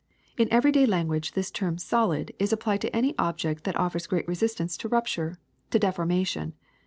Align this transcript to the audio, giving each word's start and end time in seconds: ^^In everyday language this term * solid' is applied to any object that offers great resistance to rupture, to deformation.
^^In 0.35 0.47
everyday 0.49 0.87
language 0.87 1.33
this 1.33 1.51
term 1.51 1.77
* 1.77 1.77
solid' 1.91 2.33
is 2.39 2.51
applied 2.51 2.81
to 2.81 2.89
any 2.95 3.13
object 3.19 3.65
that 3.65 3.75
offers 3.75 4.07
great 4.07 4.27
resistance 4.27 4.75
to 4.77 4.89
rupture, 4.89 5.37
to 5.69 5.77
deformation. 5.77 6.53